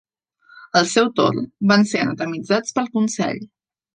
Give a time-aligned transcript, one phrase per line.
[0.79, 1.43] Al seu torn,
[1.73, 3.45] van ser anatemitzats pel Consell.